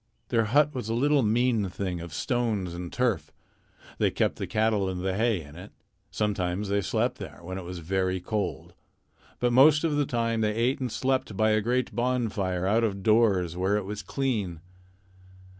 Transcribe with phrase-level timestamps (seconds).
[0.29, 3.31] Their hut was a little mean thing of stones and turf.
[3.99, 5.71] They kept the cattle and the hay in it.
[6.09, 8.73] Sometimes they slept there, when it was very cold.
[9.39, 13.03] But most of the time they ate and slept by a great bonfire out of
[13.03, 14.61] doors where it was clean.